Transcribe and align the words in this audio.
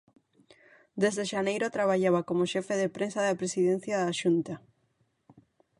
Desde 1.01 1.23
xaneiro 1.31 1.73
traballaba 1.77 2.21
como 2.29 2.49
xefe 2.53 2.75
de 2.81 2.87
prensa 2.95 3.19
da 3.23 3.37
Presidencia 3.41 3.95
da 4.03 4.11
Xunta. 4.21 4.53